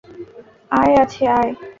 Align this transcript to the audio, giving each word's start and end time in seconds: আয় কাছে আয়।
আয় 0.71 0.91
কাছে 0.97 1.23
আয়। 1.37 1.51